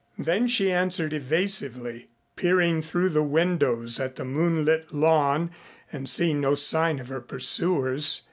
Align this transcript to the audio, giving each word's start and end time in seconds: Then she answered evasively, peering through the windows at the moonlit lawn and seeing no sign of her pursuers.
Then 0.17 0.47
she 0.47 0.71
answered 0.71 1.13
evasively, 1.13 2.09
peering 2.35 2.81
through 2.81 3.09
the 3.09 3.21
windows 3.21 3.99
at 3.99 4.15
the 4.15 4.25
moonlit 4.25 4.91
lawn 4.91 5.51
and 5.91 6.09
seeing 6.09 6.41
no 6.41 6.55
sign 6.55 6.97
of 6.99 7.07
her 7.09 7.21
pursuers. 7.21 8.19